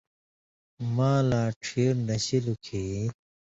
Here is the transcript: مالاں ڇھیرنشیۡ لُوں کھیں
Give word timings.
مالاں 0.95 1.49
ڇھیرنشیۡ 1.63 2.43
لُوں 2.45 2.57
کھیں 2.65 2.97